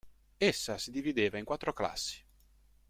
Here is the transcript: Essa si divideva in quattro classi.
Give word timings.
Essa 0.39 0.79
si 0.79 0.89
divideva 0.89 1.37
in 1.37 1.45
quattro 1.45 1.73
classi. 1.73 2.19